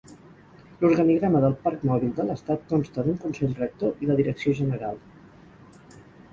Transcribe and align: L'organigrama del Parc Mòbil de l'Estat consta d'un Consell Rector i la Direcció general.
L'organigrama 0.79 1.41
del 1.43 1.53
Parc 1.65 1.83
Mòbil 1.91 2.15
de 2.21 2.25
l'Estat 2.31 2.65
consta 2.73 3.05
d'un 3.09 3.21
Consell 3.27 3.55
Rector 3.63 4.05
i 4.07 4.13
la 4.13 4.19
Direcció 4.23 4.59
general. 4.65 5.01